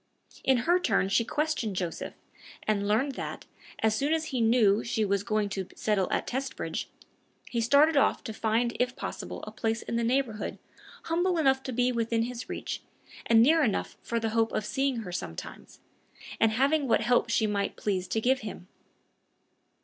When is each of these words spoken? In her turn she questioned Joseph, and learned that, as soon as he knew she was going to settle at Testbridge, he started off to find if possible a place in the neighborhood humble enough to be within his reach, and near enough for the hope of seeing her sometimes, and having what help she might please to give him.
In 0.43 0.57
her 0.65 0.79
turn 0.79 1.09
she 1.09 1.23
questioned 1.23 1.75
Joseph, 1.75 2.15
and 2.67 2.87
learned 2.87 3.11
that, 3.11 3.45
as 3.83 3.93
soon 3.95 4.13
as 4.13 4.25
he 4.33 4.41
knew 4.41 4.83
she 4.83 5.05
was 5.05 5.21
going 5.21 5.47
to 5.49 5.67
settle 5.75 6.11
at 6.11 6.25
Testbridge, 6.25 6.87
he 7.51 7.61
started 7.61 7.95
off 7.95 8.23
to 8.23 8.33
find 8.33 8.75
if 8.79 8.95
possible 8.95 9.43
a 9.43 9.51
place 9.51 9.83
in 9.83 9.97
the 9.97 10.03
neighborhood 10.03 10.57
humble 11.03 11.37
enough 11.37 11.61
to 11.61 11.71
be 11.71 11.91
within 11.91 12.23
his 12.23 12.49
reach, 12.49 12.81
and 13.27 13.43
near 13.43 13.61
enough 13.63 13.95
for 14.01 14.19
the 14.19 14.29
hope 14.29 14.51
of 14.53 14.65
seeing 14.65 15.01
her 15.05 15.11
sometimes, 15.11 15.81
and 16.39 16.53
having 16.53 16.87
what 16.87 17.01
help 17.01 17.29
she 17.29 17.45
might 17.45 17.75
please 17.75 18.07
to 18.07 18.19
give 18.19 18.39
him. 18.39 18.67